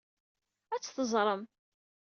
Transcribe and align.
Ad 0.73 0.79
tt-teẓrem. 0.81 1.43